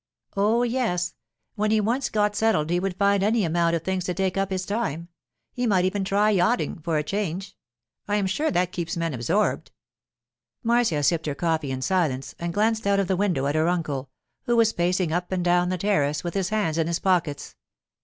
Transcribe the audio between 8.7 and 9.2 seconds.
keeps men